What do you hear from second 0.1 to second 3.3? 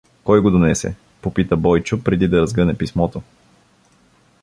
—Кой го донесе?— попита Бойчо, преди да разгъне писмото.